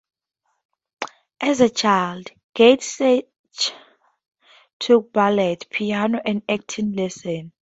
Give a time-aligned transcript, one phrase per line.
[1.39, 3.27] As a child, Gatschet
[4.79, 7.51] took ballet, piano, and acting lessons.